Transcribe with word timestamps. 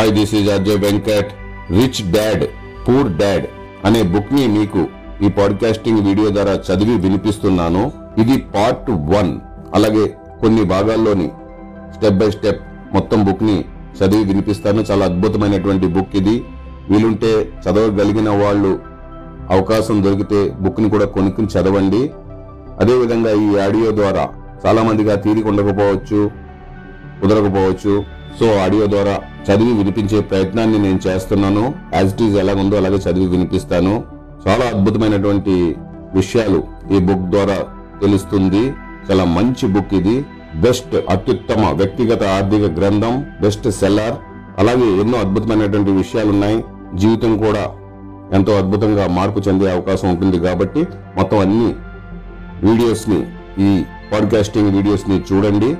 Hi 0.00 0.12
this 0.12 0.34
is 0.34 0.50
Ajay 0.50 0.78
Venkat 0.78 1.32
rich 1.70 2.12
dad 2.12 2.44
poor 2.88 3.12
dad 3.12 3.46
అనే 3.84 4.02
బుక్ని 4.02 4.46
మీకు 4.46 4.86
ఈ 5.24 5.28
పాడ్కాస్టింగ్ 5.28 6.06
వీడియో 6.06 6.28
ద్వారా 6.32 6.52
చదివి 6.52 6.98
వినిపిస్తున్నాను. 6.98 7.92
ఇది 8.18 8.36
పార్ట్ 8.36 8.90
వన్ 8.90 9.40
అలాగే 9.74 10.14
కొన్ని 10.40 10.62
భాగాల్లోని 10.64 11.30
స్టెప్ 11.94 12.14
బై 12.14 12.30
స్టెప్ 12.30 12.60
మొత్తం 12.92 13.24
బుక్ని 13.24 13.64
చదివి 13.98 14.24
వినిపిస్తాను. 14.24 14.80
చాలా 14.90 15.04
అద్భుతమైనటువంటి 15.06 15.86
బుక్ 15.86 16.16
ఇది. 16.16 16.44
వీలుంటే 16.90 17.52
చదవగలిగిన 17.64 18.30
వాళ్ళు 18.30 18.78
అవకాశం 19.50 20.04
దొరికితే 20.04 20.52
బుక్ని 20.60 20.90
కూడా 20.90 21.04
కొనుక్కుని 21.04 21.48
చదవండి. 21.48 22.10
అదేవిధంగా 22.80 23.30
ఈ 23.30 23.58
ఆడియో 23.58 23.90
ద్వారా 23.96 24.28
చాలా 24.66 24.82
మందిగా 24.82 25.14
తీరిక 25.14 25.46
ఉండకపోవచ్చు 25.46 26.30
కుదరకపోవచ్చు. 27.22 28.19
సో 28.38 28.46
ఆడియో 28.64 28.86
ద్వారా 28.86 29.14
చదివి 29.46 29.72
వినిపించే 29.72 30.20
ప్రయత్నాన్ని 30.20 30.78
నేను 30.78 31.00
చేస్తున్నాను. 31.06 31.74
యాజ్ 31.94 32.12
ఇట్ 32.12 32.22
ఈజ్ 32.22 32.36
ఎలా 32.36 32.54
ఉందో 32.54 32.76
అలాగే 32.76 32.96
చదివి 32.96 33.26
వినిపిస్తాను. 33.26 34.04
చాలా 34.46 34.64
అద్భుతమైనటువంటి 34.64 35.76
విషయాలు 36.14 36.60
ఈ 36.94 36.98
బుక్ 36.98 37.26
ద్వారా 37.30 37.58
తెలుస్తుంది. 38.02 38.62
చాలా 39.10 39.24
మంచి 39.24 39.66
బుక్ 39.66 39.94
ఇది. 39.94 40.16
బెస్ట్ 40.54 40.94
అత్యుత్తమ 41.10 41.64
వ్యక్తిగత 41.70 42.22
ఆర్థిక 42.36 42.64
గ్రంథం 42.78 43.26
బెస్ట్ 43.40 43.70
సెల్లర్ 43.70 44.14
అలాగే 44.58 44.86
ఎన్నో 45.00 45.18
అద్భుతమైనటువంటి 45.18 45.90
విషయాలు 45.90 46.30
ఉన్నాయి 46.30 46.64
జీవితం 46.94 47.32
కూడా 47.38 47.62
ఎంతో 48.36 48.52
అద్భుతంగా 48.58 49.06
మార్పు 49.08 49.48
చెందే 49.48 49.70
అవకాశం 49.70 50.08
ఉంటుంది 50.10 50.38
కాబట్టి 50.38 50.80
మొత్తం 51.16 51.38
అన్ని 51.38 51.70
వీడియోస్ని 52.66 53.20
ఈ 53.66 53.84
పాడ్కాస్టింగ్ 54.12 54.70
వీడియోస్ని 54.76 55.16
చూడండి. 55.20 55.70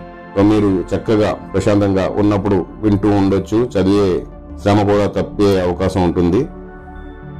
మీరు 0.42 0.84
చక్కగా 0.96 1.32
ప్రశాంతంగా 1.32 2.08
ఉన్నప్పుడు 2.08 2.66
వింటూ 2.82 3.10
ఉండొచ్చు. 3.10 3.70
చదివే 3.78 4.26
శ్రమ 4.62 4.82
కూడా 4.82 5.06
తప్పే 5.06 5.60
అవకాశం 5.60 6.02
ఉంటుంది. 6.02 6.38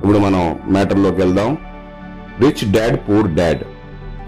ఇప్పుడు 0.05 0.19
మనం 0.19 0.59
మ్యాటర్లోకి 0.69 1.21
వెళ్దాం. 1.21 1.57
Rich 2.41 2.73
dad 2.73 2.97
poor 2.97 3.35
dad. 3.35 3.65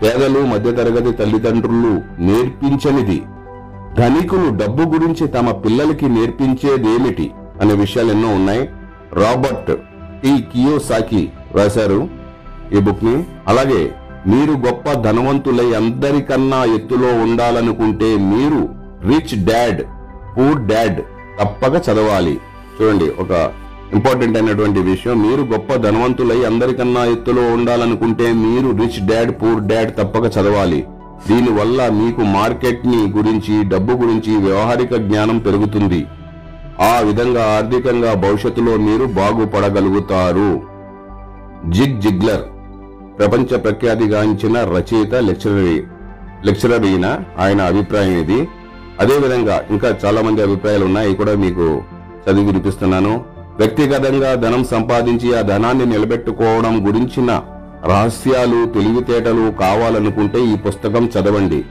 పేదలు 0.03 0.41
మధ్యతరగతి 0.41 1.13
తల్లిదండ్రులు 1.13 2.21
నేర్పించనిది. 2.21 3.23
ధనికులు 3.99 4.57
డబ్బు 4.57 4.83
గురించి 4.83 5.29
తమ 5.29 5.51
పిల్లలకి 5.51 6.09
నేర్పించేదేమిటి 6.09 7.31
అనే 7.61 7.75
విషయాలు 7.75 8.11
ఎన్నో 8.11 8.29
ఉన్నాయి. 8.29 8.69
Robert 9.13 9.81
T. 10.23 10.43
కియోసాకి 10.53 11.33
రాశారు 11.55 12.09
ఈ 12.73 12.79
బుక్ని 12.81 13.25
అలాగే 13.49 13.95
మీరు 14.27 14.53
గొప్ప 14.67 14.93
ధనవంతులై 14.93 15.75
అందరికన్నా 15.75 16.65
ఎత్తులో 16.65 17.23
ఉండాలనుకుంటే 17.23 18.17
మీరు 18.17 18.69
రిచ్ 19.09 19.45
డాడ్ 19.45 19.83
పూర్ 20.37 20.61
డాడ్ 20.67 21.01
తప్పక 21.41 21.75
చదవాలి. 21.91 22.41
చూడండి 22.77 23.05
ఒక 23.05 23.51
ఇంపార్టెంట్ 23.95 24.37
అయినటువంటి 24.37 24.81
విషయం 24.81 25.23
మీరు 25.23 25.43
గొప్ప 25.43 25.75
ధనవంతులై 25.75 26.45
అందరికన్నా 26.45 27.05
ఎత్తులో 27.05 27.53
ఉండాలనుకుంటే 27.53 28.33
మీరు 28.33 28.71
రిచ్ 28.71 29.07
డాడ్ 29.07 29.33
పూర్ 29.43 29.63
డాడ్ 29.63 29.91
తప్పక 29.97 30.25
చదవాలి. 30.39 30.87
దీనివల్ల 31.29 31.89
మీకు 31.89 32.21
మార్కెట్ని 32.21 33.13
గురించి 33.17 33.65
డబ్బు 33.65 33.93
గురించి 33.93 34.37
వ్యవహారిక 34.37 34.95
జ్ఞానం 34.95 35.39
పెరుగుతుంది. 35.39 36.07
ఆ 36.81 37.01
విధంగా 37.01 37.57
ఆర్థికంగా 37.57 38.15
భవిష్యత్తులో 38.15 38.77
మీరు 38.77 39.05
బాగుపడగలుగుతారు. 39.05 40.61
Zig 41.71 42.01
Ziggler. 42.01 42.52
ప్రపంచ 43.19 43.57
ప్రఖ్యాతిగాంచిన 43.57 44.65
రచయిత 44.65 45.15
లెక్చరరీ 45.15 45.83
లెక్చరర్ 46.45 46.85
అయిన 46.85 47.07
ఆయన 47.39 47.61
అభిప్రాయం 47.61 48.15
ఇది. 48.19 48.49
అదేవిధంగా 49.01 49.63
ఇంకా 49.71 49.99
చాలా 50.05 50.21
మంది 50.23 50.43
అభిప్రాయాలు 50.43 50.85
ఉన్నాయి 50.85 51.15
కూడా 51.15 51.35
మీకు 51.35 51.83
చదివి 52.25 52.47
వినిపిస్తున్నాను. 52.47 53.25
వ్యక్తిగతంగా 53.59 54.35
ధనం 54.35 54.65
సంపాదించి 54.65 55.39
ఆ 55.39 55.41
ధనాన్ని 55.41 55.87
నిలబెట్టుకోవడం 55.87 56.89
గురించిన 56.89 57.43
రహస్యాలు 57.85 58.67
తెలివితేటలు 58.67 59.51
కావాలనుకుంటే 59.51 60.45
ఈ 60.45 60.57
పుస్తకం 60.57 61.05
చదవండి. 61.07 61.65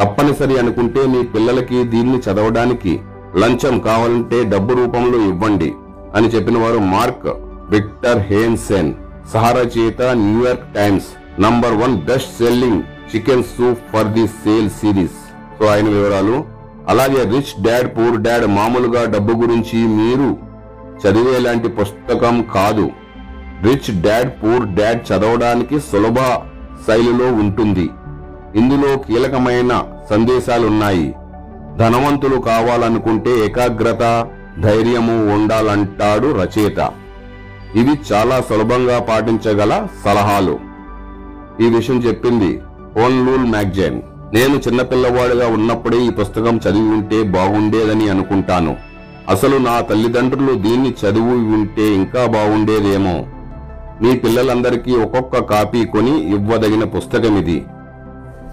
తప్పనిసరి 0.00 0.58
అనుకుంటే 0.58 1.06
మీ 1.06 1.22
పిల్లలకి 1.22 1.84
దీన్ని 1.84 2.18
చదవడానికి 2.18 3.00
లంచం 3.36 3.78
కావాలంటే 3.78 4.44
డబ్బు 4.44 4.74
రూపంలో 4.74 5.18
ఇవ్వండి 5.18 5.72
అని 6.14 6.28
చెప్పిన 6.28 6.58
వారు 6.58 6.78
Mark 6.78 7.30
Victor 7.70 8.18
హేన్సెన్. 8.18 8.92
సహరచయిత 9.30 10.02
New York 10.02 10.74
Times 10.74 11.40
number 11.40 11.74
one 11.74 12.00
best 12.00 12.38
selling 12.38 12.82
Chicken 12.82 13.44
Soup 13.44 13.78
for 13.92 14.06
the 14.06 14.26
Soul 14.26 14.70
series 14.70 15.18
so 15.58 15.66
ఆయన 15.66 15.88
వివరాలు. 15.88 16.44
అలాగే 16.88 17.24
రిచ్ 17.24 17.62
డాడ్ 17.62 17.88
పూర్ 17.96 18.22
డాడ్ 18.22 18.46
మామూలుగా 18.46 19.04
డబ్బు 19.04 19.32
గురించి 19.32 19.78
మీరు 19.78 20.36
చదివేలాంటి 21.02 21.68
పుస్తకం 21.68 22.42
కాదు. 22.54 22.90
రిచ్ 23.62 24.00
డాడ్ 24.00 24.30
పూర్ 24.30 24.66
డాడ్ 24.68 25.12
చదవడానికి 25.12 25.80
సులభ 25.80 26.14
శైలిలో 26.86 27.32
ఉంటుంది. 27.32 27.90
ఇందులో 28.54 28.98
కీలకమైన 28.98 29.82
సందేశాలున్నాయి. 30.10 31.14
ధనవంతులు 31.78 32.36
కావాలనుకుంటే 32.40 33.44
ఏకాగ్రత 33.46 34.28
ధైర్యము 34.60 35.34
ఉండాలంటాడు 35.34 36.40
రచయిత. 36.40 36.80
ఇవి 37.80 37.94
చాలా 38.10 38.36
సులభంగా 38.48 38.96
పాటించగల 39.00 39.72
సలహాలు. 40.04 40.54
ఈ 41.64 41.68
విషయం 41.76 41.98
చెప్పింది 42.06 42.50
ఓన్లూల్ 43.04 43.46
మ్యాగజైన్ 43.54 44.00
నేను 44.34 44.56
చిన్నపిల్లవాడిగా 44.64 45.46
ఉన్నప్పుడే 45.56 45.98
ఈ 46.06 46.10
పుస్తకం 46.10 46.56
చదివి 46.64 46.90
ఉంటే 46.96 47.18
బాగుండేదని 47.36 48.06
అనుకుంటాను. 48.14 48.72
అసలు 49.28 49.56
నా 49.56 49.74
తల్లిదండ్రులు 49.80 50.54
దీన్ని 50.66 50.90
చదివి 51.00 51.36
ఉంటే 51.58 51.86
ఇంకా 51.94 52.22
బాగుండేదేమో. 52.36 53.16
మీ 54.02 54.12
పిల్లలందరికీ 54.22 54.92
ఒక్కొక్క 55.04 55.40
కాపీ 55.52 55.82
కొని 55.84 56.14
ఇవ్వదగిన 56.36 56.84
పుస్తకం 56.94 57.34
ఇది 57.42 57.58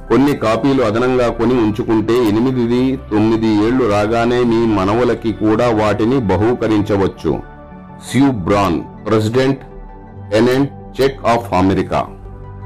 కొన్ని 0.10 0.34
కాపీలు 0.44 0.82
అదనంగా 0.84 1.30
కొని 1.30 1.56
ఉంచుకుంటే 1.64 2.16
ఎనిమిది 2.30 2.82
తొమ్మిది 3.12 3.50
ఏళ్ళు 3.66 3.86
రాగానే 3.96 4.40
మీ 4.52 4.60
మనవలకి 4.78 5.32
కూడా 5.44 5.68
వాటిని 5.82 6.20
బహూకరించవచ్చు. 6.32 7.34
స్యూ 8.08 8.32
బ్రాన్ 8.32 8.82
ప్రెసిడెంట్ 9.08 9.62
ఎనెంట్ 10.36 11.02
చెక్ 11.02 11.20
ఆఫ్ 11.26 11.54
అమెరికా 11.54 12.00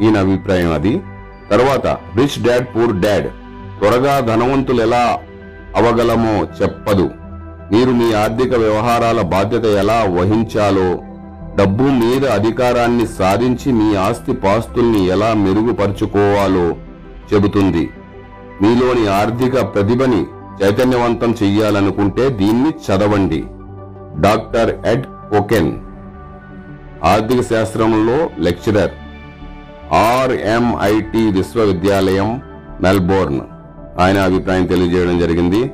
ఈయన 0.01 0.17
అభిప్రాయం 0.17 0.73
అది. 0.73 1.01
తర్వాత 1.51 1.88
రిచ్ 1.88 2.38
డాడ్ 2.45 2.67
పూర్ 2.75 2.94
డాడ్ 2.99 3.27
త్వరగా 3.79 4.19
ధనవంతులు 4.19 4.81
ఎలా 4.81 5.17
అవగలమో 5.75 6.35
చెప్పదు. 6.61 7.09
మీరు 7.71 7.91
మీ 7.91 8.13
ఆర్థిక 8.13 8.53
వ్యవహారాల 8.53 9.21
బాధ్యత 9.21 9.66
ఎలా 9.66 9.97
వహించాలో 10.19 10.99
డబ్బు 11.55 11.83
మీద 11.83 12.25
అధికారాన్ని 12.25 13.07
సాధించి 13.07 13.71
మీ 13.71 13.95
ఆస్తి 13.95 14.33
పాస్తుల్ని 14.33 15.01
ఎలా 15.05 15.33
మెరుగుపరుచుకోవాలో 15.33 16.75
చెబుతుంది. 17.33 17.89
మీలోని 18.61 19.07
ఆర్థిక 19.07 19.53
ప్రతిభని 19.73 20.25
చైతన్యవంతం 20.61 21.35
చెయ్యాలనుకుంటే 21.44 22.29
దీన్ని 22.29 22.71
చదవండి. 22.85 23.44
Doctor 24.19 24.71
Ed 24.85 25.05
Koken. 25.33 25.79
ఆర్థిక 27.03 27.41
శాస్త్రంలో 27.41 28.29
లెక్చరర్. 28.39 28.91
ఆర్ఎంఐటి 29.94 31.31
విశ్వవిద్యాలయం 31.31 32.41
మెల్బోర్న్. 32.81 33.41
ఆయన 33.99 34.17
అభిప్రాయం 34.17 34.66
తెలియజేయడం 34.66 35.19
జరిగింది. 35.19 35.71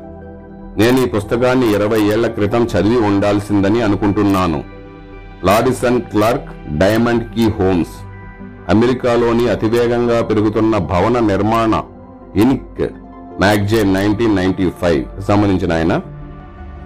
నేను 0.77 1.01
ఈ 1.01 1.05
పుస్తకాన్ని 1.05 1.73
ఇరవై 1.73 2.01
ఏళ్ళ 2.01 2.27
క్రితం 2.27 2.63
చదివి 2.63 2.99
ఉండాల్సిందని 2.99 3.81
అనుకుంటున్నాను. 3.81 4.63
Ladison 5.43 6.01
Clark 6.01 6.77
Diamond 6.77 7.35
Key 7.35 7.49
Homes. 7.49 7.95
అమెరికాలోని 8.69 9.49
అతివేగంగా 9.49 10.21
పెరుగుతున్న 10.21 10.77
భవన 10.77 11.19
నిర్మాణ 11.19 11.83
Inc 12.35 12.93
magazine 13.39 13.93
nineteen 13.93 14.35
ninety 14.35 14.69
five 14.69 15.21
సంబంధించిన 15.21 15.73
ఆయన. 15.73 16.01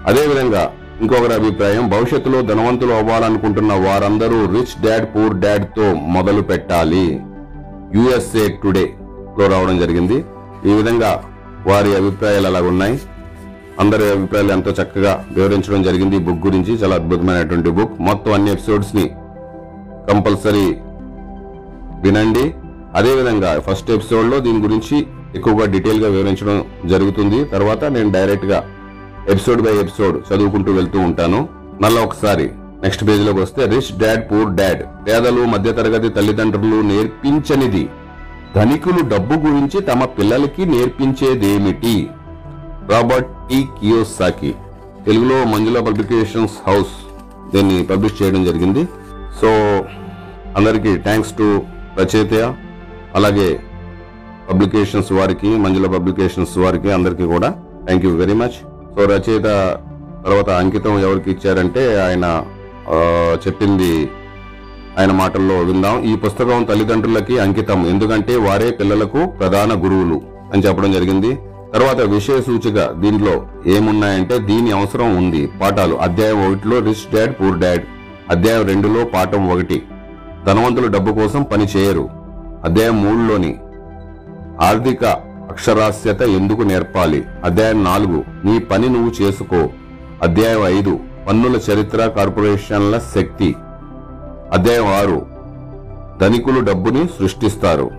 అదేవిధంగా 0.05 0.72
ఇంకొకరి 1.02 1.34
అభిప్రాయం 1.34 1.90
భవిష్యత్తులో 1.90 2.41
ధనవంతులు 2.41 2.94
అవ్వాలనుకుంటున్న 2.94 3.73
వారందరూ 3.73 4.46
రిచ్ 4.46 4.85
డాడ్ 4.85 5.06
పూర్ 5.06 5.35
డాడ్తో 5.35 5.94
మొదలు 5.94 6.41
పెట్టాలి. 6.41 7.22
యుఎస్ఏ 7.96 8.47
టుడే 8.47 8.94
లో 9.40 9.47
రావడం 9.47 9.79
జరిగింది. 9.79 10.26
ఈ 10.66 10.73
విధంగా 10.73 11.23
వారి 11.67 11.96
అభిప్రాయాలు 11.96 12.47
అలా 12.47 12.62
ఉన్నాయి. 12.62 13.00
అందరి 13.79 14.12
అభిప్రాయాలు 14.12 14.52
ఎంతో 14.52 14.72
చక్కగా 14.72 15.26
వివరించడం 15.32 15.84
జరిగింది 15.84 16.16
ఈ 16.16 16.20
బుక్ 16.20 16.46
గురించి. 16.46 16.73
చాలా 16.76 16.96
అద్భుతమైనటువంటి 16.96 17.70
బుక్. 17.70 18.02
మొత్తం 18.02 18.34
అన్ని 18.34 18.52
ఎపిసోడ్స్ని 18.52 19.06
కంపల్సరీ 20.09 20.76
వినండి. 22.02 22.53
అదేవిధంగా 22.96 23.59
ఫస్ట్ 23.59 23.91
ఎపిసోడ్లో 23.91 24.40
దీని 24.40 24.59
గురించి 24.59 25.08
ఎక్కువగా 25.35 25.66
డీటెయిల్గా 25.66 26.09
వివరించడం 26.09 26.64
జరుగుతుంది. 26.85 27.46
తర్వాత 27.46 27.84
నేను 27.84 28.12
డైరెక్ట్గా 28.12 28.64
ఎపిసోడ్ 29.29 29.61
బై 29.61 29.72
ఎపిసోడ్ 29.72 30.34
చదువుకుంటూ 30.34 30.72
వెళ్తూ 30.72 30.99
ఉంటాను. 30.99 31.49
మళ్ళా 31.81 32.02
ఒకసారి 32.02 32.52
నెక్స్ట్ 32.84 33.08
పేజీలోకి 33.08 33.40
వస్తే 33.40 33.66
రిచ్ 33.66 33.99
డాడ్ 33.99 34.31
పూర్ 34.31 34.53
డాడ్ 34.53 35.08
పేదలు 35.08 35.46
మధ్యతరగతి 35.46 36.09
తల్లిదండ్రులు 36.09 36.81
నేర్పించనిది. 36.81 37.90
ధనికులు 38.55 39.02
డబ్బు 39.09 39.34
గురించి 39.34 39.81
తమ 39.81 40.05
పిల్లలకి 40.05 40.66
నేర్పించేదేమిటి? 40.66 42.09
Robert 42.91 43.28
T 43.49 43.67
Kiyosaki. 43.81 44.55
తెలుగులో 45.05 45.43
మంజుల 45.43 45.79
పబ్లికేషన్స్ 45.79 46.69
హౌస్ 46.69 46.93
దీన్ని 47.53 47.84
పబ్లిష్ 47.84 48.23
చేయడం 48.23 48.46
జరిగింది. 48.46 48.87
సో 49.41 49.47
అందరికీ 50.58 50.97
థ్యాంక్స్ 50.97 51.31
టు 51.31 51.61
రచయిత 51.99 52.55
అలాగే 53.16 53.59
పబ్లికేషన్స్ 54.52 55.11
వారికి 55.11 55.47
మంజుల 55.47 55.87
పబ్లికేషన్స్ 55.87 56.58
వారికి 56.58 56.91
అందరికీ 56.91 57.23
కూడా 57.23 57.49
thank 57.85 58.05
you 58.05 58.16
very 58.16 58.34
much 58.34 58.72
so 58.95 59.05
రచయిత 59.05 59.47
తర్వాత 60.25 60.49
అంకితం 60.49 60.99
ఎవరికి 60.99 61.29
ఇచ్చారంటే 61.31 61.84
ఆయన 62.01 62.25
చెప్పింది 63.47 63.93
ఆయన 64.99 65.11
మాటల్లో 65.11 65.55
విందాం. 65.69 65.95
ఈ 66.03 66.16
పుస్తకం 66.16 66.63
తల్లిదండ్రులకి 66.63 67.40
అంకితం. 67.40 67.79
ఎందుకంటే 67.87 68.35
వారే 68.35 68.69
పిల్లలకు 68.72 69.25
ప్రధాన 69.40 69.72
గురువులు 69.84 70.22
అని 70.53 70.61
చెప్పడం 70.61 70.91
జరిగింది. 70.91 71.31
తర్వాత 71.73 71.99
విషయ 72.16 72.41
సూచిక 72.41 72.79
దీంట్లో 73.03 73.34
ఏమున్నాయంటే 73.75 74.35
దీని 74.49 74.72
అవసరం 74.72 75.09
ఉంది. 75.16 75.41
పాఠాలు. 75.61 75.95
అధ్యాయం 75.95 76.40
ఒకటిలో 76.47 76.79
రిచ్ 76.79 77.05
డాడ్ 77.16 77.34
పూర్ 77.40 77.57
డాడ్. 77.59 77.84
అధ్యాయం 78.29 78.67
రెండులో 78.67 79.03
పాఠం 79.05 79.49
ఒకటి. 79.53 79.78
ధనవంతులు 80.45 80.87
డబ్బు 80.87 81.11
కోసం 81.13 81.43
పని 81.43 81.66
చేయరు. 81.75 82.05
అధ్యాయం 82.63 82.97
మూడులోని 83.03 83.53
ఆర్థిక 84.61 85.03
అక్షరాస్యత 85.53 86.22
ఎందుకు 86.22 86.61
నేర్పాలి? 86.61 87.26
అధ్యాయం 87.44 87.84
నాలుగు. 87.84 88.23
నీ 88.46 88.59
పని 88.59 88.90
నువ్వు 88.90 89.11
చేసుకో. 89.22 89.70
అధ్యాయం 90.23 90.78
ఐదు. 90.78 91.00
పన్నుల 91.29 91.59
చరిత్ర 91.72 91.97
కార్పొరేషన్ల 91.97 92.97
శక్తి. 92.97 93.55
అధ్యాయం 94.52 94.88
ఆరు. 94.88 95.26
ధనికులు 96.22 96.59
డబ్బుని 96.59 97.05
సృష్టిస్తారు. 97.05 97.91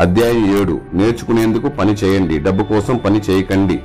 అధ్యాయం 0.00 0.60
ఏడు. 0.60 0.80
నేర్చుకునేందుకు 0.94 1.68
పని 1.68 1.92
చేయండి. 1.92 2.38
డబ్బు 2.38 2.62
కోసం 2.62 2.96
పని 2.96 3.20
చేయకండి. 3.30 3.76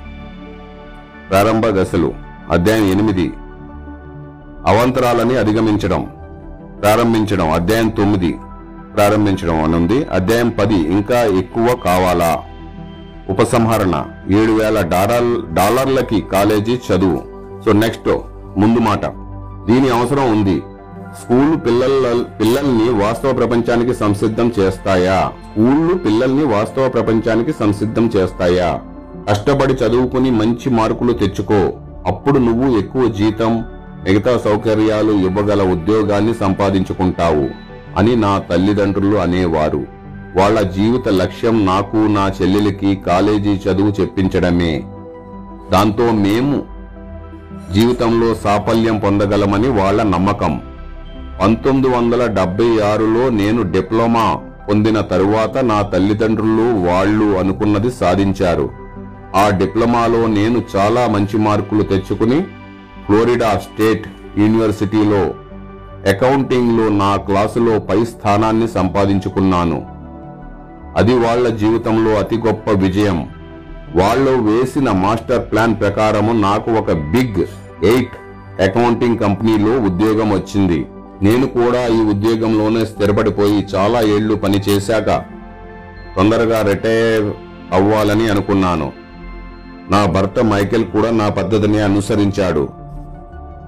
ప్రారంభ 1.29 1.67
దశలు. 1.67 2.13
అధ్యాయం 2.51 2.91
ఎనిమిది. 2.91 3.33
అవాంతరాలని 4.67 5.37
అధిగమించడం. 5.37 6.07
ప్రారంభించడం. 6.81 7.51
అధ్యాయం 7.51 7.89
తొమ్మిది. 7.89 8.35
ప్రారంభించడం 8.95 9.63
అనుంది. 9.63 10.05
అధ్యాయం 10.05 10.49
పది. 10.49 10.75
ఇంకా 10.75 11.23
ఎక్కువ 11.23 11.75
కావాలా? 11.75 12.43
ఉపసంహరణ. 13.29 14.03
ఏడు 14.31 14.51
వేల 14.51 14.81
డాలర్ 14.81 15.53
డాలర్లకి 15.53 16.21
కాలేజీ 16.21 16.75
చదువు. 16.75 17.21
సో 17.65 17.71
నెక్స్ట్ 17.71 18.19
ముందు 18.57 18.79
మాట. 18.79 19.05
దీని 19.71 19.89
అవసరం 19.89 20.31
ఉంది. 20.31 20.63
స్కూల్ 21.21 21.65
పిల్లల 21.65 22.23
పిల్లల్ని 22.39 23.03
వాస్తవ 23.03 23.33
ప్రపంచానికి 23.33 23.93
సంసిద్ధం 23.93 24.51
చేస్తాయా? 24.59 25.31
స్కూళ్ళు 25.51 25.93
పిల్లల్ని 25.95 26.45
వాస్తవ 26.45 26.89
ప్రపంచానికి 26.89 27.53
సంసిద్ధం 27.53 28.11
చేస్తాయా? 28.15 28.79
కష్టపడి 29.29 29.73
చదువుకుని 29.73 30.31
మంచి 30.31 30.69
మార్కులు 30.69 31.13
తెచ్చుకో. 31.13 31.73
అప్పుడు 32.07 32.39
నువ్వు 32.39 32.77
ఎక్కువ 32.77 33.07
జీతం 33.07 33.63
మిగతా 34.03 34.37
సౌకర్యాలు 34.37 35.11
ఇవ్వగల 35.11 35.71
ఉద్యోగాన్ని 35.71 36.33
సంపాదించుకుంటావు 36.33 37.49
అని 37.97 38.15
నా 38.15 38.37
తల్లిదండ్రులు 38.37 39.15
అనేవారు. 39.15 39.96
వాళ్ళ 40.37 40.61
జీవిత 40.61 41.07
లక్ష్యం 41.07 41.65
నాకు 41.65 41.97
నా 41.97 42.31
చెల్లెలికి 42.41 42.95
కాలేజీ 42.95 43.49
చదువు 43.49 44.01
చెప్పించడమే. 44.01 44.83
దాంతో 45.71 46.11
మేము 46.11 46.63
జీవితంలో 47.73 48.35
సాఫల్యం 48.35 48.99
పొందగలమని 48.99 49.67
వాళ్ళ 49.67 50.03
నమ్మకం. 50.03 50.61
పంతొమ్మిది 51.41 51.95
వందల 51.95 52.25
డెబ్బై 52.25 52.79
ఆరులో 52.79 53.29
నేను 53.29 53.61
డిప్లొమా 53.61 54.39
పొందిన 54.69 55.01
తరువాత 55.01 55.57
నా 55.57 55.81
తల్లిదండ్రులు 55.81 56.87
వాళ్ళు 56.87 57.37
అనుకున్నది 57.37 57.91
సాధించారు. 57.91 58.69
ఆ 59.35 59.49
డిప్లొమాలో 59.49 60.27
నేను 60.27 60.61
చాలా 60.75 61.07
మంచి 61.07 61.37
మార్కులు 61.37 61.83
తెచ్చుకుని 61.83 62.41
ఫ్లోరిడా 63.05 63.57
స్టేట్ 63.57 64.07
యూనివర్సిటీలో 64.37 65.33
అకౌంటింగ్లో 66.09 66.89
నా 66.89 67.15
క్లాసులో 67.15 67.79
పై 67.79 68.05
స్థానాన్ని 68.05 68.67
సంపాదించుకున్నాను. 68.67 69.96
అది 70.95 71.13
వాళ్ళ 71.13 71.49
జీవితంలో 71.49 72.11
అతి 72.11 72.37
గొప్ప 72.37 72.69
విజయం. 72.69 73.29
వాళ్ళు 73.95 74.31
వేసిన 74.31 74.91
మాస్టర్ 74.91 75.51
ప్లాన్ 75.51 75.79
ప్రకారము 75.79 76.31
నాకు 76.31 76.71
ఒక 76.71 76.91
బిగ్ 76.91 77.45
ఎయిట్ 77.85 78.15
అకౌంటింగ్ 78.61 79.17
కంపెనీలో 79.17 79.79
ఉద్యోగం 79.79 80.29
వచ్చింది. 80.29 80.85
నేను 81.23 81.47
కూడా 81.47 81.87
ఈ 81.87 81.99
ఉద్యోగంలోనే 82.01 82.85
స్థిరపడిపోయి 82.85 83.67
చాలా 83.75 84.01
ఏళ్ళు 84.01 84.35
పని 84.35 84.57
చేశాక 84.69 85.09
తొందరగా 86.15 86.61
రిటైర్ 86.61 87.33
అవ్వాలని 87.73 88.29
అనుకున్నాను. 88.29 88.91
నా 89.91 90.05
భర్త 90.05 90.39
మైకేల్ 90.43 90.85
కూడా 90.85 91.11
నా 91.11 91.29
పద్ధతిని 91.29 91.79
అనుసరించాడు. 91.79 92.69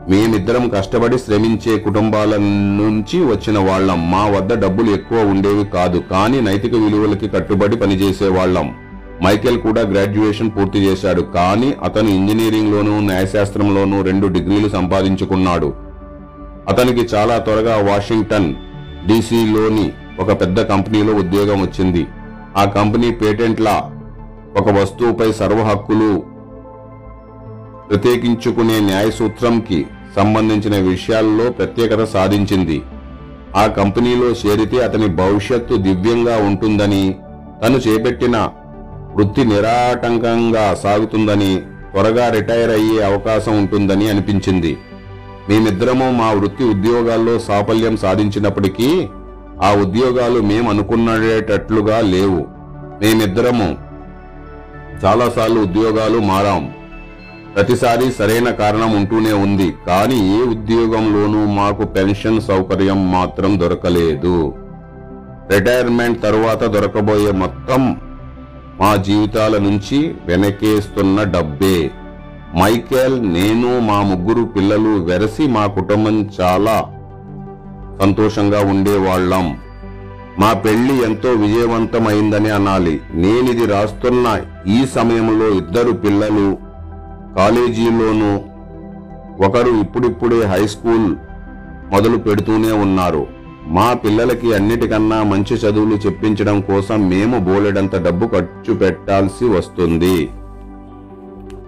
మేమిద్దరం 0.10 0.64
కష్టపడి 0.70 1.18
శ్రమించే 1.24 1.74
కుటుంబాల 1.78 2.34
నుంచి 2.82 3.18
వచ్చిన 3.32 3.58
వాళ్ళం. 3.70 4.00
మా 4.12 4.22
వద్ద 4.36 4.52
డబ్బులు 4.64 4.90
ఎక్కువ 4.98 5.20
ఉండేవి 5.32 5.66
కాదు 5.76 6.00
కానీ 6.12 6.38
నైతిక 6.48 6.74
విలువలకి 6.84 7.28
కట్టుబడి 7.28 7.76
పనిచేసే 7.76 8.30
వాళ్ళం 8.38 8.70
మైకేల్ 9.24 9.60
కూడా 9.66 9.82
గ్రాడ్యుయేషన్ 9.92 10.52
పూర్తి 10.56 10.80
చేశాడు 10.86 11.22
కానీ 11.36 11.70
అతను 11.84 12.10
ఇంజనీరింగ్లోనూ 12.10 12.94
న్యాయశాస్త్రంలోనూ 13.00 13.98
రెండు 14.02 14.28
డిగ్రీలు 14.28 14.70
సంపాదించుకున్నాడు. 14.70 15.70
అతనికి 16.72 17.04
చాలా 17.14 17.38
త్వరగా 17.38 17.76
వాషింగ్టన్ 17.90 18.50
డీసీలోని 19.08 19.86
ఒక 20.20 20.32
పెద్ద 20.42 20.60
కంపెనీలో 20.72 21.14
ఉద్యోగం 21.14 21.60
వచ్చింది. 21.62 22.04
ఆ 22.58 22.66
కంపెనీ 22.78 23.12
పేటెంట్ల 23.22 23.68
ఒక 24.60 24.70
వస్తువుపై 24.80 25.30
సర్వ 25.42 25.60
హక్కులు 25.70 26.12
ప్రత్యేకించుకునే 27.90 28.80
న్యాయ 28.80 29.08
సూత్రంకి 29.20 29.80
సంబంధించిన 30.16 30.76
విషయాల్లో 30.78 31.52
ప్రత్యేకత 31.52 32.04
సాధించింది. 32.04 32.82
ఆ 33.58 33.68
కంపెనీలో 33.68 34.26
చేరితే 34.26 34.78
అతని 34.78 35.08
భవిష్యత్తు 35.08 35.76
దివ్యంగా 35.76 36.38
ఉంటుందని 36.38 37.16
తను 37.64 37.78
చేపట్టిన 37.78 38.50
వృత్తి 39.16 39.44
నిరాటంకంగా 39.44 40.76
సాగుతుందని 40.84 41.62
త్వరగా 41.92 42.30
రిటైర్ 42.30 42.72
అయ్యే 42.72 43.04
అవకాశం 43.04 43.58
ఉంటుందని 43.58 44.10
అనిపించింది. 44.10 44.78
మేమిద్దరము 45.50 46.12
మా 46.12 46.32
వృత్తి 46.32 46.64
ఉద్యోగాల్లో 46.64 47.40
సాఫల్యం 47.40 47.98
సాధించినప్పటికీ 47.98 49.10
ఆ 49.64 49.72
ఉద్యోగాలు 49.74 50.40
మేము 50.42 50.70
అనుకున్నటట్లుగా 50.70 52.02
లేవు. 52.02 52.46
మేమిద్దరము 53.02 53.78
చాలాసార్లు 55.06 55.60
ఉద్యోగాలు 55.60 56.20
మారాం. 56.20 56.74
ప్రతిసారి 57.56 58.12
సరైన 58.12 58.50
కారణం 58.52 58.96
ఉంటూనే 58.96 59.32
ఉంది 59.32 59.74
కానీ 59.88 60.18
ఏ 60.38 60.42
ఉద్యోగంలోనూ 60.46 61.46
మాకు 61.46 61.84
పెన్షన్ 61.86 62.42
సౌకర్యం 62.42 63.12
మాత్రం 63.12 63.60
దొరకలేదు. 63.60 64.54
రిటైర్మెంట్ 65.52 66.24
తరువాత 66.24 66.64
దొరకబోయే 66.64 67.32
మొత్తం 67.32 67.96
మా 68.82 68.96
జీవితాల 68.96 69.58
నుంచి 69.58 70.16
వెనకేస్తున్న 70.26 71.24
డబ్బే. 71.24 71.92
మైకేల్ 72.60 73.34
నేను 73.34 73.80
మా 73.80 74.02
ముగ్గురు 74.02 74.44
పిల్లలు 74.46 74.94
వెరసి 75.04 75.48
మా 75.48 75.66
కుటుంబం 75.68 76.30
చాలా 76.42 76.78
సంతోషంగా 78.02 78.60
ఉండేవాళ్ళం. 78.60 79.58
మా 80.40 80.54
పెళ్ళి 80.54 81.04
ఎంతో 81.04 81.30
విజయవంతమైందని 81.30 82.50
అనాలి. 82.50 83.02
నేనిది 83.14 83.66
రాస్తున్న 83.66 84.42
ఈ 84.68 84.86
సమయంలో 84.96 85.48
ఇద్దరు 85.50 85.92
పిల్లలు 85.92 86.69
కాలేజీలోనూ 87.38 88.40
ఒకరు 89.46 89.70
ఇప్పుడిప్పుడే 89.70 90.46
హై 90.46 90.68
స్కూల్ 90.68 91.16
మొదలు 91.92 92.18
పెడుతూనే 92.18 92.72
ఉన్నారు. 92.72 93.28
మా 93.68 93.94
పిల్లలకి 93.94 94.54
అన్నిటికన్నా 94.54 95.24
మంచి 95.24 95.56
చదువులు 95.56 95.96
చెప్పించడం 95.96 96.62
కోసం 96.62 97.10
మేము 97.10 97.40
బోలెడంత 97.40 97.96
డబ్బు 97.96 98.28
ఖర్చు 98.28 98.74
పెట్టాల్సి 98.74 99.46
వస్తుంది. 99.46 100.30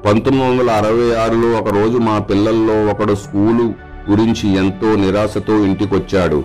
పంతొమ్మిది 0.05 0.49
వందల 0.49 0.69
అరవై 0.69 1.15
ఆరులో 1.15 1.59
ఒక 1.59 1.69
రోజు 1.69 1.97
మా 1.97 2.19
పిల్లల్లో 2.19 2.85
ఒకడు 2.85 3.15
స్కూలు 3.15 3.73
గురించి 4.11 4.55
ఎంతో 4.55 4.95
నిరాశతో 4.95 5.53
ఇంటికొచ్చాడు. 5.57 6.43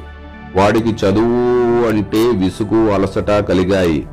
వాడికి 0.57 0.89
చదువు 0.89 1.89
అంటే 1.89 2.19
విసుగు 2.19 2.91
అలసట 2.91 3.31
కలిగాయి. 3.31 4.07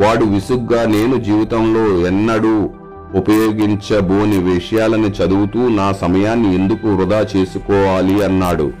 వాడు 0.00 0.24
విసుగ్గా 0.24 0.84
నేను 0.84 1.16
జీవితంలో 1.16 2.06
ఎన్నడూ 2.06 2.70
ఉపయోగించబోని 3.14 4.38
విషయాలను 4.38 5.06
చదువుతూ 5.06 5.68
నా 5.68 5.92
సమయాన్ని 5.92 6.54
ఎందుకు 6.54 6.88
వృధా 6.88 7.26
చేసుకోవాలి 7.36 8.24
అన్నాడు. 8.24 8.72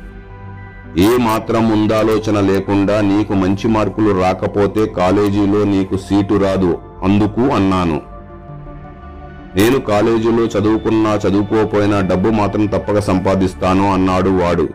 ఏ 0.98 1.16
మాత్రం 1.16 1.70
ముందాలోచన 1.70 2.40
లేకుండా 2.40 3.00
నీకు 3.00 3.32
మంచి 3.32 3.68
మార్కులు 3.68 4.20
రాకపోతే 4.20 4.86
కాలేజీలో 4.86 5.64
నీకు 5.64 5.96
సీటు 5.96 6.34
రాదు 6.34 6.78
అందుకు 7.04 7.40
అన్నాను. 7.40 8.00
నేను 9.56 9.80
కాలేజీలో 9.80 10.44
చదువుకున్నా 10.44 11.14
చదువుకోపోయినా 11.14 12.00
డబ్బు 12.00 12.28
మాత్రం 12.28 12.66
తప్పక 12.66 12.98
సంపాదిస్తాను 12.98 13.92
అన్నాడు 13.92 14.30
వాడు. 14.30 14.68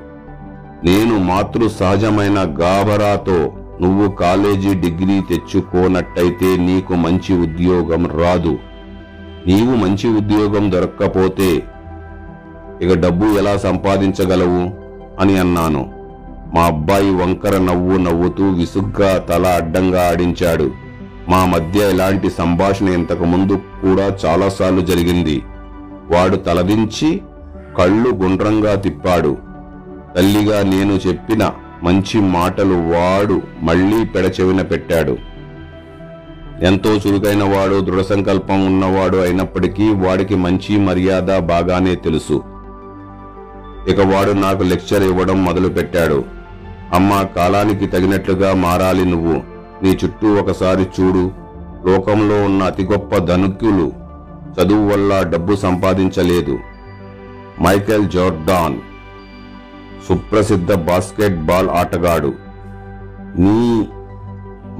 నేను 0.86 1.17
మాతృ 1.17 1.67
సహజమైన 1.70 2.55
గాబరాతో 2.60 3.51
నువ్వు 3.81 4.10
కాలేజీ 4.10 4.74
డిగ్రీ 4.74 5.22
తెచ్చుకోనట్టయితే 5.29 6.58
నీకు 6.58 6.93
మంచి 6.93 7.34
ఉద్యోగం 7.34 8.08
రాదు. 8.08 8.70
నీవు 9.48 9.75
మంచి 9.75 10.10
ఉద్యోగం 10.10 10.71
దొరక్కపోతే 10.71 11.63
ఇక 12.81 12.93
డబ్బు 12.93 13.25
ఎలా 13.25 13.57
సంపాదించగలవు 13.57 14.71
అని 15.19 15.39
అన్నాను. 15.39 15.89
మా 16.55 16.62
అబ్బాయి 16.62 17.12
వంకర 17.15 17.57
నవ్వు 17.57 17.98
నవ్వుతూ 17.98 18.50
విసుగ్గా 18.50 19.17
తల 19.17 19.48
అడ్డంగా 19.48 20.07
ఆడించాడు. 20.07 20.71
మా 21.29 21.45
మధ్య 21.45 21.89
ఇలాంటి 21.89 22.29
సంభాషణ 22.29 22.89
ఇంతకు 22.89 23.24
ముందు 23.24 23.53
కూడా 23.53 24.17
చాలాసార్లు 24.25 24.81
జరిగింది. 24.81 25.43
వాడు 26.12 26.36
తలదించి 26.36 27.21
కళ్ళు 27.77 28.10
గుండ్రంగా 28.10 28.75
తిప్పాడు. 28.75 29.38
తల్లిగా 30.15 30.63
నేను 30.63 31.00
చెప్పిన 31.07 31.51
మంచి 31.83 32.21
మాటలు 32.21 32.74
వాడు 32.74 33.41
మళ్ళీ 33.62 34.05
పెడచెవిన 34.05 34.62
పెట్టాడు. 34.62 35.17
ఎంతో 36.63 36.89
చురుకైన 36.95 37.43
వాడు 37.43 37.81
దృఢ 37.81 38.01
సంకల్పం 38.01 38.65
ఉన్నవాడు 38.65 39.17
అయినప్పటికీ 39.17 39.89
వాడికి 39.93 40.35
మంచి 40.35 40.77
మర్యాద 40.77 41.37
బాగానే 41.39 41.95
తెలుసు. 41.95 42.43
ఇక 43.87 43.99
వాడు 43.99 44.31
నాకు 44.31 44.63
లెక్చర్ 44.63 45.03
ఇవ్వడం 45.03 45.45
మొదలుపెట్టాడు. 45.45 46.23
అమ్మా 46.93 47.23
కాలానికి 47.23 47.87
తగినట్లుగా 47.87 48.53
మారాలి 48.53 49.05
నువ్వు. 49.05 49.41
నీ 49.83 49.97
చుట్టూ 50.03 50.35
ఒకసారి 50.35 50.83
చూడు. 50.83 51.31
లోకంలో 51.89 52.43
ఉన్న 52.43 52.63
అతి 52.63 52.83
గొప్ప 52.83 53.17
ధనుక్యులు 53.17 53.91
చదువు 54.59 54.89
వల్ల 54.89 55.23
డబ్బు 55.23 55.55
సంపాదించలేదు. 55.55 56.59
మైకేల్ 57.61 58.09
జోర్డాన్ 58.09 58.77
సుప్రసిద్ధ 60.09 60.73
బాస్కెట్ 60.73 61.35
బాల్ 61.35 61.69
ఆటగాడు. 61.69 62.33
నీ 63.37 63.87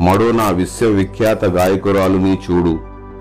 మడోనా 0.02 0.50
విశ్వవిఖ్యాత 0.50 1.46
గాయకురాలుని 1.46 2.40
చూడు. 2.52 2.80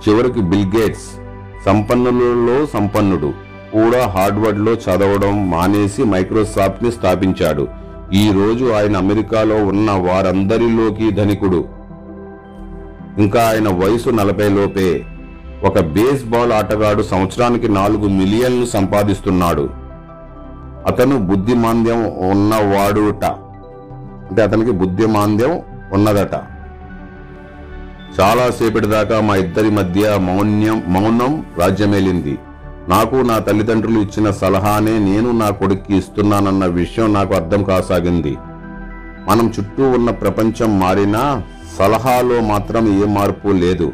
చివరికి 0.08 0.40
బిల్గేట్స్ 0.40 1.20
సంపన్నులలో 1.66 2.66
సంపన్నుడు. 2.66 3.32
కూడా 3.72 4.06
హార్డ్వర్డ్లో 4.06 4.72
చదవడం 4.72 5.50
మానేసి 5.50 6.04
మైక్రోసాఫ్ట్ని 6.04 6.92
స్థాపించాడు. 6.92 7.68
ఈ 8.12 8.32
రోజు 8.32 8.72
ఆయన 8.72 8.96
అమెరికాలో 8.96 9.54
ఉన్న 9.54 9.90
వారందరిలోకి 9.90 11.10
ధనికుడు. 11.10 11.64
ఇంకా 13.18 13.49
ఆయన 13.49 13.68
వయసు 13.68 14.10
నలభై 14.10 14.49
లోపే. 14.49 15.04
ఒక 15.64 15.80
బేస్ 15.80 16.25
బాల్ 16.25 16.52
ఆటగాడు 16.52 17.02
సంవత్సరానికి 17.02 17.68
నాలుగు 17.68 18.08
మిలియన్లు 18.08 18.66
సంపాదిస్తున్నాడు. 18.66 19.70
అతను 20.87 21.18
బుద్ధిమాంద్యం 21.18 22.04
ఉన్నవాడుట. 22.30 23.25
అంటే 24.30 24.42
అతనికి 24.42 24.70
బుద్ధిమాంద్యం 24.70 25.60
ఉన్నదట. 25.92 26.50
చాలాసేపటి 28.18 28.86
దాకా 28.86 29.20
మా 29.20 29.36
ఇద్దరి 29.36 29.70
మధ్య 29.70 30.18
మౌన్యం 30.20 30.82
మౌనం 30.88 31.46
రాజ్యమేలింది. 31.58 32.38
నాకు 32.88 33.16
నా 33.16 33.38
తల్లిదండ్రులు 33.38 34.00
ఇచ్చిన 34.00 34.30
సలహానే 34.30 34.98
నేను 34.98 35.30
నా 35.30 35.50
కొడుక్కి 35.50 35.96
ఇస్తున్నానన్న 35.96 36.66
విషయం 36.66 37.12
నాకు 37.12 37.34
అర్థం 37.34 37.64
కాసాగింది. 37.64 38.36
మనం 39.28 39.52
చుట్టూ 39.58 39.90
ఉన్న 39.90 40.10
ప్రపంచం 40.10 40.80
మారినా 40.80 41.42
సలహాలో 41.78 42.40
మాత్రం 42.40 43.02
ఏ 43.02 43.06
మార్పు 43.06 43.48
లేదు. 43.48 43.92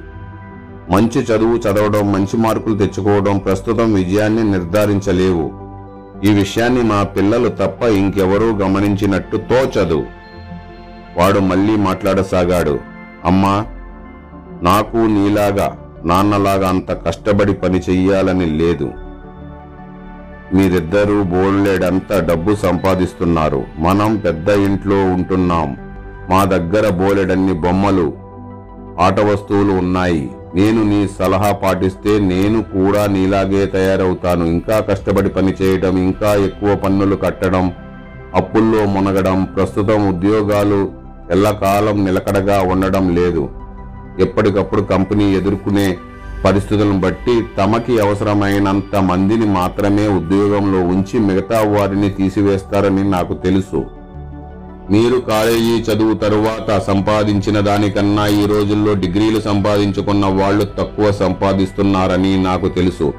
మంచి 0.91 1.23
చదువు 1.23 1.57
చదవడం 1.57 2.13
మంచి 2.13 2.37
మార్కులు 2.37 2.77
తెచ్చుకోవడం 2.79 3.39
ప్రస్తుతం 3.39 3.95
విజయాన్ని 3.95 4.51
నిర్ధారించలేవు. 4.51 5.53
ఈ 6.25 6.35
విషయాన్ని 6.35 6.83
మా 6.83 7.03
పిల్లలు 7.03 7.49
తప్ప 7.49 7.83
ఇంకెవరూ 7.83 8.57
గమనించినట్టు 8.57 9.37
తోచదు. 9.37 10.05
వాడు 11.17 11.39
మళ్ళీ 11.39 11.77
మాట్లాడసాగాడు. 11.77 12.79
అమ్మా 13.25 13.67
నాకు 14.63 14.97
నీలాగా 14.97 15.77
నాన్నలాగా 16.05 16.69
అంత 16.69 16.93
కష్టపడి 16.93 17.53
పని 17.53 17.79
చెయ్యాలని 17.91 18.47
లేదు. 18.47 18.91
మీరిద్దరూ 20.55 21.23
బోల్లేడంత 21.23 22.31
డబ్బు 22.31 22.55
సంపాదిస్తున్నారు. 22.55 23.65
మనం 23.79 24.17
పెద్ద 24.17 24.49
ఇంట్లో 24.49 25.05
ఉంటున్నాం. 25.05 25.77
మా 26.31 26.45
దగ్గర 26.45 26.89
బోలెడన్ని 26.89 27.53
బొమ్మలు 27.53 28.13
ఆట 29.01 29.21
వస్తువులు 29.21 29.73
ఉన్నాయి. 29.73 30.31
నేను 30.55 30.83
నీ 30.83 31.09
సలహా 31.19 31.53
పాటిస్తే 31.53 32.19
నేను 32.19 32.63
కూడా 32.63 33.07
నీలాగే 33.07 33.67
తయారవుతాను. 33.67 34.45
ఇంకా 34.45 34.81
కష్టపడి 34.81 35.29
పని 35.29 35.55
చేయడం 35.63 35.99
ఇంకా 35.99 36.35
ఎక్కువ 36.35 36.77
పన్నులు 36.77 37.17
కట్టడం 37.17 37.73
అప్పుల్లో 38.35 38.87
మునగడం 38.87 39.45
ప్రస్తుతం 39.45 40.09
ఉద్యోగాలు 40.09 40.93
ఎల్లకాలం 41.31 42.05
నిలకడగా 42.05 42.61
ఉండడం 42.61 43.15
లేదు. 43.15 43.49
ఎప్పటికప్పుడు 44.21 44.83
కంపెనీ 44.83 45.37
ఎదుర్కొనే 45.37 45.97
పరిస్థితులను 46.45 47.01
బట్టి 47.01 47.43
తమకి 47.59 47.99
అవసరమైనంత 47.99 48.97
మందిని 48.97 49.47
మాత్రమే 49.47 50.09
ఉద్యోగంలో 50.09 50.81
ఉంచి 50.81 51.19
మిగతా 51.19 51.61
వారిని 51.61 52.11
తీసివేస్తారని 52.11 53.11
నాకు 53.11 53.35
తెలుసు. 53.35 53.85
మీరు 54.91 55.19
కాలేజీ 55.19 55.93
చదువు 55.93 56.15
తరువాత 56.15 56.81
సంపాదించిన 56.81 57.61
దానికన్నా 57.61 58.27
ఈ 58.27 58.47
రోజుల్లో 58.47 58.95
డిగ్రీలు 58.95 59.41
సంపాదించుకున్న 59.41 60.27
వాళ్ళు 60.27 60.65
తక్కువ 60.65 61.13
సంపాదిస్తున్నారని 61.13 62.43
నాకు 62.43 62.69
తెలుసు. 62.69 63.13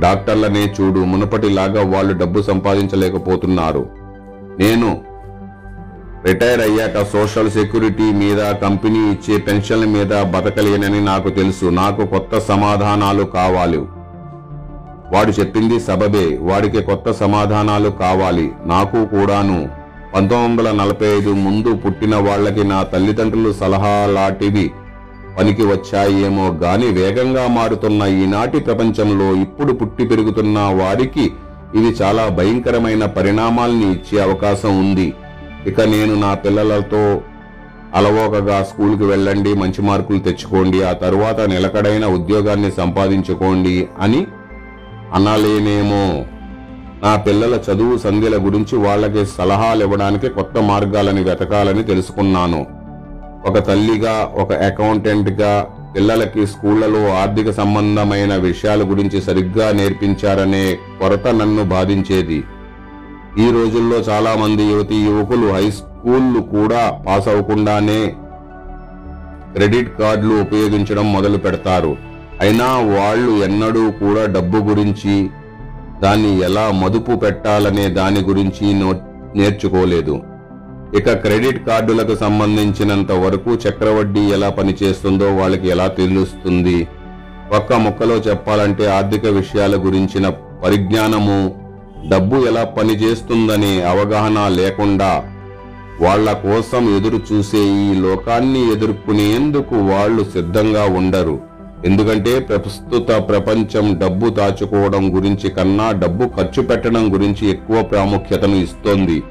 డాక్టర్లనే 0.00 0.74
చూడు 0.80 1.00
మునుపటిలాగా 1.00 1.98
వాళ్ళు 1.98 2.18
డబ్బు 2.18 2.42
సంపాదించలేకపోతున్నారు. 2.42 3.86
నేను 4.58 5.11
రిటైర్ 6.26 6.60
అయ్యాక 6.60 7.02
సోషల్ 7.04 7.50
సెక్యూరిటీ 7.50 8.02
మీద 8.02 8.54
కంపెనీ 8.54 8.98
ఇచ్చే 8.98 9.38
పెన్షన్ల 9.38 9.84
మీద 9.84 10.22
బతకలేనని 10.22 11.04
నాకు 11.04 11.28
తెలుసు. 11.28 11.64
నాకు 11.64 12.06
కొత్త 12.06 12.38
సమాధానాలు 12.38 13.22
కావాలి. 13.22 13.78
వాడు 15.14 15.30
చెప్పింది 15.30 15.80
సబబే. 15.80 16.38
వాడికి 16.40 16.82
కొత్త 16.82 17.10
సమాధానాలు 17.12 17.88
కావాలి. 17.88 18.52
నాకు 18.66 19.04
కూడాను. 19.04 19.68
పంతొమ్మిది 20.14 20.62
వందల 20.62 20.76
నలభై 20.76 21.06
ఐదు 21.06 21.30
ముందు 21.30 21.74
పుట్టిన 21.74 22.16
వాళ్ళకి 22.16 22.64
నా 22.64 22.82
తల్లిదండ్రులు 22.82 23.52
సలహాలాంటివి 23.52 24.70
పనికి 25.38 25.62
వచ్చాయేమో 25.62 26.48
గాని 26.48 26.86
వేగంగా 26.86 27.46
మారుతున్న 27.48 28.02
ఈనాటి 28.02 28.58
ప్రపంచంలో 28.60 29.34
ఇప్పుడు 29.34 29.72
పుట్టి 29.72 30.04
పెరుగుతున్న 30.04 30.58
వారికి 30.58 31.32
ఇవి 31.74 31.90
చాలా 32.02 32.28
భయంకరమైన 32.28 33.06
పరిణామాల్ని 33.06 33.92
ఇచ్చే 33.92 34.22
అవకాశం 34.22 34.80
ఉంది. 34.80 35.12
ఇక 35.66 35.80
నేను 35.80 36.14
నా 36.20 36.34
పిల్లలతో 36.34 37.20
అలవోకగా 37.94 38.62
స్కూల్కి 38.62 39.04
వెళ్ళండి 39.04 39.54
మంచి 39.54 39.82
మార్కులు 39.82 40.18
తెచ్చుకోండి 40.18 40.82
ఆ 40.82 40.92
తరువాత 40.92 41.40
నిలకడైన 41.40 42.06
ఉద్యోగాన్ని 42.06 42.70
సంపాదించుకోండి 42.72 43.88
అని 44.00 44.26
అనలేనేమో. 45.14 46.24
నా 47.06 47.16
పిల్లల 47.16 47.60
చదువు 47.70 47.98
సంధ్యల 47.98 48.36
గురించి 48.36 48.78
వాళ్ళకి 48.78 49.26
సలహాలు 49.26 49.84
ఇవ్వడానికి 49.84 50.28
కొత్త 50.28 50.58
మార్గాలని 50.58 51.22
వెతకాలని 51.22 51.82
తెలుసుకున్నాను. 51.82 52.66
ఒక 53.46 53.58
తల్లిగా 53.66 54.30
ఒక 54.34 54.52
అకౌంటెంట్గా 54.52 55.66
పిల్లలకి 55.96 56.46
స్కూళ్ళలో 56.46 57.14
ఆర్థిక 57.14 57.50
సంబంధమైన 57.50 58.36
విషయాల 58.36 58.82
గురించి 58.82 59.22
సరిగ్గా 59.22 59.72
నేర్పించారనే 59.72 60.78
కొరత 61.00 61.28
నన్ను 61.28 61.62
బాధించేది. 61.64 62.44
ఈ 63.38 63.50
రోజుల్లో 63.50 63.96
చాలా 63.96 64.36
మంది 64.36 64.62
యువతి 64.62 64.94
యువకులు 64.94 65.52
హై 65.52 65.70
స్కూళ్ళు 65.70 66.40
కూడా 66.40 67.02
పాస్ 67.06 67.28
అవ్వకుండానే 67.28 68.14
క్రెడిట్ 69.54 69.98
కార్డులు 69.98 70.34
ఉపయోగించడం 70.34 71.12
మొదలు 71.12 71.38
పెడతారు. 71.38 71.96
అయినా 72.40 72.64
వాళ్ళు 72.64 73.44
ఎన్నడూ 73.44 73.90
కూడా 73.90 74.26
డబ్బు 74.26 74.56
గురించి 74.56 75.30
దాన్ని 76.02 76.40
ఎలా 76.40 76.70
మదుపు 76.70 77.16
పెట్టాలనే 77.16 77.88
దాని 77.88 78.20
గురించి 78.20 78.74
నో- 78.74 78.96
నేర్చుకోలేదు. 79.36 80.22
ఇక 80.96 81.12
క్రెడిట్ 81.12 81.66
కార్డులకు 81.66 82.16
సంబంధించినంత 82.16 83.12
వరకు 83.12 83.54
చక్రవడ్డీ 83.54 84.20
ఎలా 84.20 84.50
పనిచేస్తుందో 84.50 85.34
వాళ్ళకి 85.34 85.68
ఎలా 85.68 85.86
తెలుస్తుంది? 85.86 86.88
ఒక్క 87.56 87.72
ముక్కలో 87.72 88.14
చెప్పాలంటే 88.14 88.86
ఆర్థిక 88.86 89.26
విషయాల 89.26 89.76
గురించిన 89.76 90.28
పరిజ్ఞానము 90.64 91.61
డబ్బు 92.08 92.46
ఎలా 92.46 92.64
పనిచేస్తుందనే 92.64 93.82
అవగాహన 93.82 94.48
లేకుండా 94.48 95.24
వాళ్ళ 96.00 96.32
కోసం 96.32 96.96
ఎదురు 96.96 97.20
చూసే 97.32 97.58
ఈ 97.58 97.94
లోకాన్ని 97.94 98.72
ఎదుర్కొనేందుకు 98.72 99.74
వాళ్ళు 99.74 100.24
సిద్ధంగా 100.24 100.84
ఉండరు. 100.84 101.40
ఎందుకంటే 101.84 102.40
ప్రస్తుత 102.40 103.08
ప్రపంచం 103.28 103.98
డబ్బు 103.98 104.28
దాచుకోవడం 104.28 105.16
గురించి 105.16 105.50
కన్నా 105.50 105.92
డబ్బు 105.92 106.24
ఖర్చు 106.36 106.62
పెట్టడం 106.62 107.14
గురించి 107.14 107.50
ఎక్కువ 107.50 107.82
ప్రాముఖ్యతను 107.82 108.54
ఇస్తోంది. 108.54 109.22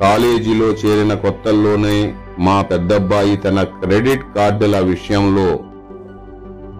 కాలేజీలో 0.00 0.66
చేరిన 0.66 1.14
కొత్తల్లోనే 1.14 2.12
మా 2.38 2.62
పెద్దబ్బాయి 2.62 3.36
తన 3.36 3.62
క్రెడిట్ 3.62 4.22
కార్డుల 4.36 4.78
విషయంలో 4.78 5.60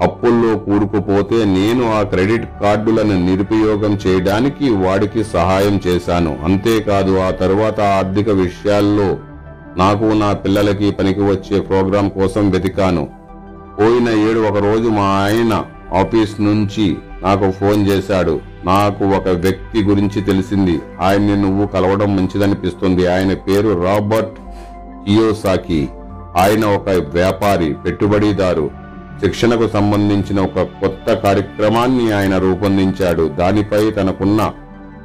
అప్పుల్లో 0.01 0.57
కూరుకుపోతే 0.59 1.45
నేను 1.45 1.93
ఆ 1.93 2.03
క్రెడిట్ 2.03 2.49
కార్డులను 2.63 3.27
నిరుపయోగం 3.27 3.99
చేయడానికి 4.07 4.71
వాడికి 4.71 5.25
సహాయం 5.25 5.81
చేశాను. 5.87 6.39
అంతేకాదు 6.45 7.19
ఆ 7.19 7.31
తరువాత 7.31 7.81
ఆర్థిక 7.81 8.29
విషయాల్లో 8.29 9.17
నాకు 9.77 10.05
నా 10.05 10.33
పిల్లలకి 10.33 10.91
పనికి 10.91 11.21
వచ్చే 11.21 11.61
ప్రోగ్రాం 11.61 12.09
కోసం 12.09 12.51
వెతికాను. 12.51 13.09
పోయిన 13.79 14.09
ఏడు 14.09 14.41
ఒక 14.41 14.57
రోజు 14.57 14.89
మా 14.89 15.03
ఆయన 15.03 15.65
ఆఫీస్ 15.95 16.41
నుంచి 16.41 16.97
నాకు 17.23 17.51
ఫోన్ 17.51 17.87
చేశాడు. 17.87 18.41
నాకు 18.65 19.05
ఒక 19.05 19.29
వ్యక్తి 19.29 19.83
గురించి 19.83 20.23
తెలిసింది. 20.23 20.81
ఆయన్ని 21.01 21.37
నువ్వు 21.37 21.67
కలవడం 21.67 22.17
మంచిదనిపిస్తుంది. 22.17 23.07
ఆయన 23.07 23.35
పేరు 23.35 23.83
రాబర్ట్ 23.85 24.39
కియోసాకి. 25.07 25.89
ఆయన 26.37 26.65
ఒక 26.65 26.89
వ్యాపారి 26.89 27.75
పెట్టుబడిదారు. 27.75 28.82
శిక్షణకు 29.23 29.69
సంబంధించిన 29.69 30.41
ఒక 30.41 30.61
కొత్త 30.81 31.14
కార్యక్రమాన్ని 31.14 32.12
ఆయన 32.12 32.38
రూపొందించాడు. 32.38 33.29
దానిపై 33.29 33.91
తనకున్న 33.91 34.52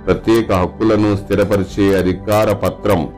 ప్రత్యేక 0.06 0.52
హక్కులను 0.52 1.16
స్థిరపరిచే 1.16 1.98
అధికార 1.98 2.54
పత్రం 2.54 3.10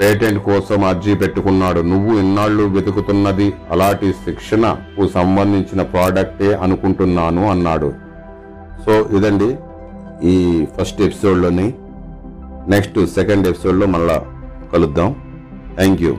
పేటెంట్ 0.00 0.40
కోసం 0.44 0.84
అర్జీ 0.84 1.14
పెట్టుకున్నాడు. 1.14 1.80
నువ్వు 1.80 2.18
ఇన్నాళ్ళు 2.18 2.62
వెతుకుతున్నది 2.62 3.52
అలాంటి 3.70 4.12
శిక్షణకు 4.12 5.08
సంబంధించిన 5.08 5.82
ప్రోడక్టే 5.82 6.54
అనుకుంటున్నాను 6.54 7.50
అన్నాడు. 7.50 7.92
సో 8.86 8.94
ఇదండి 9.16 9.56
ఈ 10.28 10.66
ఫస్ట్ 10.76 11.02
ఎపిసోడ్లోని 11.02 11.74
నెక్స్ట్ 12.68 13.06
సెకండ్ 13.06 13.48
ఎపిసోడ్లో 13.48 13.86
మళ్ళా 13.86 14.22
కలుద్దాం. 14.72 15.16
Thank 15.74 16.02
you. 16.02 16.14